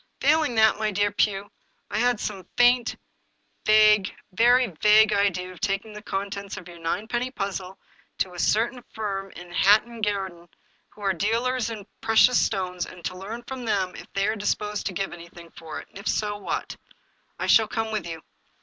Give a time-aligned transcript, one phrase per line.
[0.19, 1.51] Failing that, my dear Pugh,
[1.91, 2.95] I had some faint,
[3.67, 7.77] vague, very vague idea of taking the contents of your ninepenny puzzle
[8.17, 10.49] to a certain firm in Hatton Gar den,
[10.89, 14.87] who are dealers in precious stones, and to learn from them if they are disposed
[14.87, 16.75] to give anything for it, and if so> what.""
[17.39, 18.23] I shall come with you."